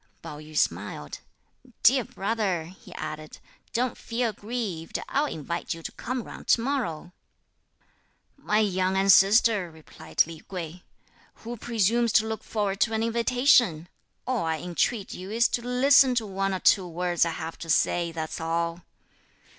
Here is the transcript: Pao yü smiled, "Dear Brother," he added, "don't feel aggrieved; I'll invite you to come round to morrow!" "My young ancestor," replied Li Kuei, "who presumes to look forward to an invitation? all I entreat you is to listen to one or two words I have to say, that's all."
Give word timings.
Pao 0.23 0.39
yü 0.39 0.57
smiled, 0.57 1.19
"Dear 1.83 2.03
Brother," 2.03 2.63
he 2.63 2.91
added, 2.95 3.37
"don't 3.71 3.95
feel 3.95 4.31
aggrieved; 4.31 4.97
I'll 5.07 5.27
invite 5.27 5.75
you 5.75 5.83
to 5.83 5.91
come 5.91 6.23
round 6.23 6.47
to 6.47 6.61
morrow!" 6.61 7.11
"My 8.35 8.57
young 8.57 8.97
ancestor," 8.97 9.69
replied 9.69 10.25
Li 10.25 10.39
Kuei, 10.39 10.81
"who 11.45 11.55
presumes 11.55 12.11
to 12.13 12.25
look 12.25 12.43
forward 12.43 12.79
to 12.79 12.93
an 12.93 13.03
invitation? 13.03 13.87
all 14.25 14.43
I 14.43 14.57
entreat 14.57 15.13
you 15.13 15.29
is 15.29 15.47
to 15.49 15.61
listen 15.61 16.15
to 16.15 16.25
one 16.25 16.55
or 16.55 16.59
two 16.61 16.87
words 16.87 17.23
I 17.23 17.29
have 17.33 17.59
to 17.59 17.69
say, 17.69 18.11
that's 18.11 18.41
all." 18.41 18.81